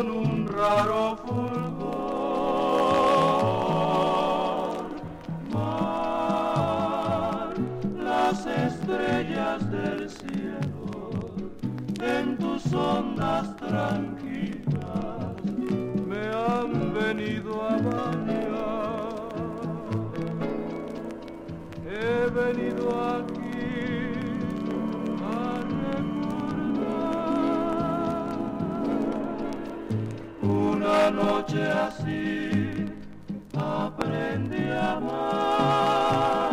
[0.00, 1.90] con un raro fulgor.
[5.52, 7.52] Mar,
[8.02, 11.34] las estrellas del cielo
[12.00, 15.36] en tus ondas tranquilas
[16.08, 18.40] me han venido a bañar.
[21.84, 23.22] He venido a
[31.10, 32.86] una noche así
[33.56, 36.50] aprendí a amar.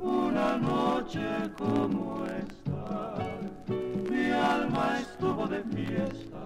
[0.00, 3.14] Una noche como esta,
[4.10, 6.44] mi alma estuvo de fiesta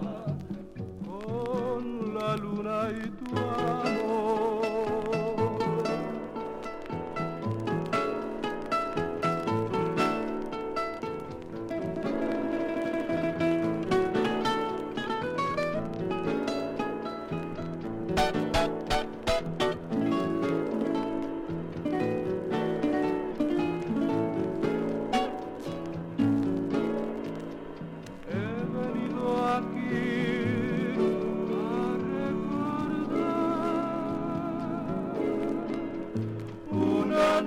[1.05, 4.08] con la luna y tu amor.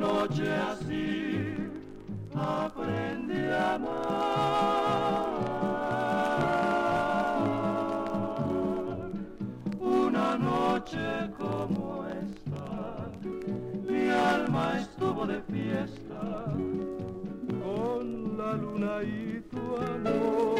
[0.02, 1.54] Noche así
[2.34, 3.92] aprendí a amar.
[9.78, 11.06] Una noche
[11.38, 12.66] como esta,
[13.88, 16.22] mi alma estuvo de fiesta
[17.62, 20.51] con la luna y tu amor.